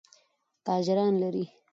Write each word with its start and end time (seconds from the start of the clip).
تاجران 0.65 1.13
لري. 1.21 1.45